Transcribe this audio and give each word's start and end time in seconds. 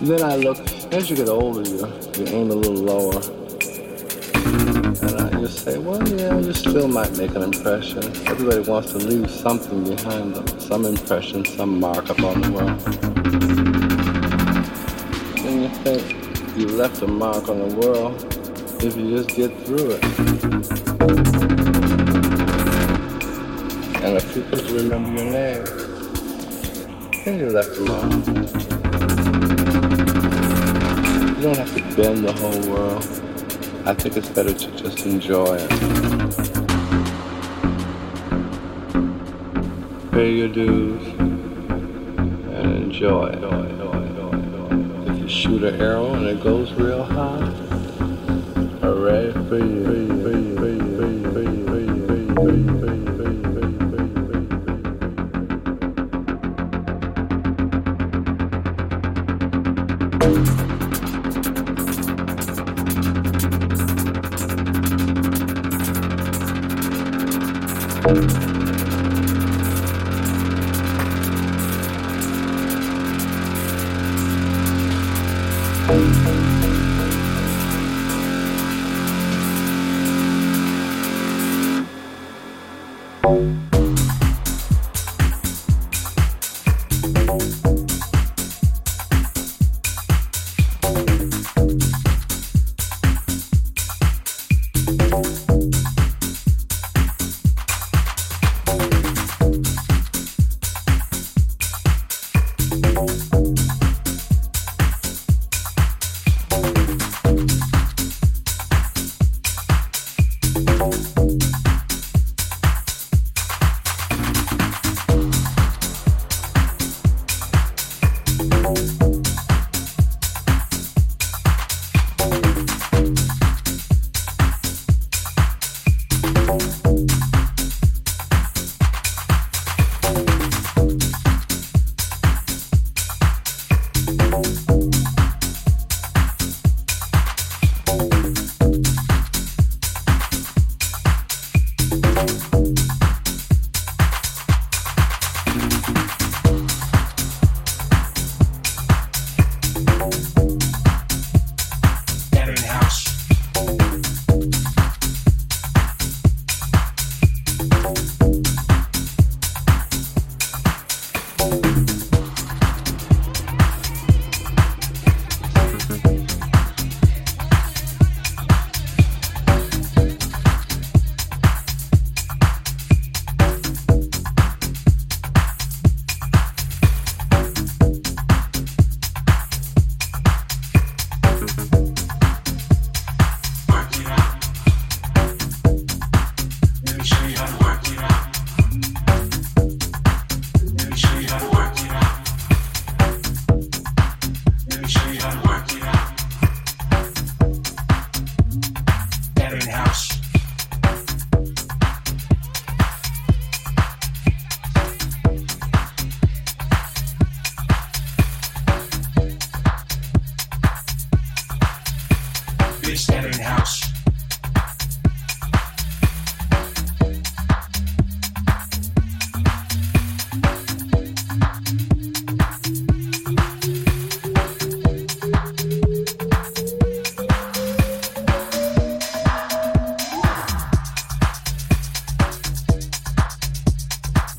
then 0.00 0.22
I 0.22 0.36
look, 0.36 0.58
as 0.92 1.10
you 1.10 1.16
get 1.16 1.28
older, 1.28 1.68
you, 1.68 1.78
you 2.16 2.26
aim 2.28 2.50
a 2.52 2.54
little 2.54 2.74
lower. 2.74 3.20
And 5.02 5.20
I 5.20 5.30
just 5.40 5.64
say, 5.64 5.76
well, 5.78 6.08
yeah, 6.08 6.38
you 6.38 6.52
still 6.52 6.86
might 6.86 7.16
make 7.18 7.34
an 7.34 7.42
impression. 7.42 8.04
Everybody 8.28 8.60
wants 8.60 8.92
to 8.92 8.98
leave 8.98 9.28
something 9.28 9.82
behind 9.82 10.36
them, 10.36 10.60
some 10.60 10.84
impression, 10.84 11.44
some 11.44 11.80
mark 11.80 12.08
upon 12.08 12.42
the 12.42 12.50
world. 12.52 12.80
And 15.44 15.62
you 15.62 15.68
think 15.82 16.56
you 16.56 16.68
left 16.68 17.02
a 17.02 17.08
mark 17.08 17.48
on 17.48 17.58
the 17.68 17.74
world 17.74 18.22
if 18.84 18.96
you 18.96 19.16
just 19.16 19.30
get 19.30 19.50
through 19.66 19.98
it. 19.98 20.41
And 24.34 24.44
if 24.44 24.50
people 24.50 24.74
remember 24.76 25.22
your 25.22 25.30
name, 25.30 25.64
then 27.22 27.38
you 27.38 27.50
left 27.50 27.76
a 27.76 27.80
mark. 27.82 28.12
You 31.36 31.42
don't 31.42 31.58
have 31.58 31.74
to 31.74 31.82
bend 31.96 32.24
the 32.24 32.32
whole 32.32 32.60
world. 32.72 33.04
I 33.84 33.92
think 33.92 34.16
it's 34.16 34.30
better 34.30 34.54
to 34.54 34.70
just 34.76 35.04
enjoy 35.04 35.56
it. 35.58 35.70
Pay 40.12 40.32
your 40.32 40.48
dues 40.48 41.06
and 41.18 42.84
enjoy 42.84 43.26
it. 43.26 43.42
If 45.10 45.18
you 45.18 45.28
shoot 45.28 45.62
an 45.62 45.78
arrow 45.78 46.14
and 46.14 46.24
it 46.26 46.42
goes 46.42 46.72
real 46.72 47.04
high, 47.04 47.50
hooray 48.80 49.32
for 49.32 49.58
you. 49.58 50.51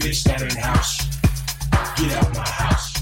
Bitch, 0.04 0.24
that 0.24 0.42
ain't 0.42 0.52
house. 0.58 0.98
Get 1.96 2.12
out 2.18 2.36
my 2.36 2.46
house. 2.46 2.93